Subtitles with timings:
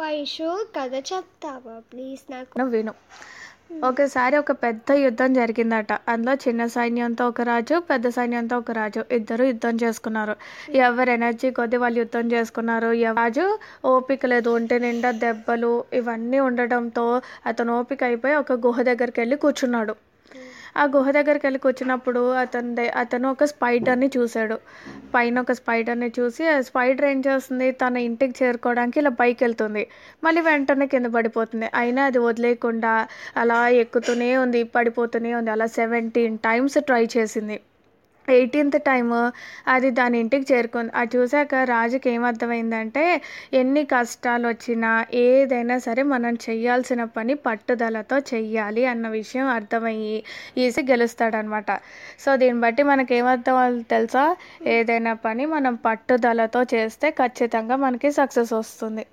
[0.00, 1.82] వైషు కథ చెప్తావా?
[1.92, 2.62] ప్లీజ్ నాకు.
[2.62, 2.94] విను.
[3.84, 5.92] ఒకసారి ఒక పెద్ద యుద్ధం జరిగిందట.
[6.08, 9.04] అందులో చిన్న సైన్యంతో ఒక రాజు పెద్ద సైన్యంతో ఒక రాజు.
[9.12, 10.36] ఇద్దరు యుద్ధం చేసుకున్నారు.
[10.70, 12.88] ఎవరు ఎనర్జీ కొద్ది వాళ్ళు యుద్ధం చేసుకున్నారు.
[12.88, 14.50] రాజు ఓపిక లేదు.
[14.50, 19.94] ఒంటి నిండా దెబ్బలు ఇవన్నీ ఉండటంతో అతను ఓపిక అయిపోయి ఒక గుహ దగ్గరికి వెళ్ళి కూర్చున్నాడు.
[20.76, 24.56] ఆ గుహ దగ్గరికి వెళ్ళి కూర్చున్నప్పుడు అతను అతను ఒక స్పైడర్ని చూశాడు.
[25.14, 27.72] పైన ఒక స్పైడర్ని చూసి ఆ స్పైడర్ ఏం చేస్తుంది?
[27.72, 29.86] తన ఇంటికి చేరుకోవడానికి ఇలా పైకి వెళ్తుంది.
[30.24, 31.70] మళ్ళీ వెంటనే కింద పడిపోతుంది.
[31.74, 32.92] అయినా అది వదిలేయకుండా
[33.36, 35.50] అలా ఎక్కుతూనే ఉంది పడిపోతూనే ఉంది.
[35.50, 37.58] అలా సెవెంటీన్ టైమ్స్ ట్రై చేసింది.
[38.32, 39.12] ఎయిటీన్త్ టైమ్
[39.68, 43.04] అది దాని ఇంటికి చేరుకుంది అది చూశాక రాజుకి ఏమర్థమైందంటే
[43.52, 44.90] ఎన్ని కష్టాలు వచ్చినా
[45.22, 50.16] ఏదైనా సరే మనం చేయాల్సిన పని పట్టుదలతో చెయ్యాలి అన్న విషయం అర్థమయ్యి
[50.58, 51.70] ఈజీ గెలుస్తాడనమాట.
[52.24, 53.56] సో దీన్ని బట్టి మనకి ఏమర్థం
[53.90, 54.24] తెలుసా?
[54.76, 59.04] ఏదైనా పని మనం పట్టుదలతో చేస్తే ఖచ్చితంగా మనకి సక్సెస్ వస్తుంది.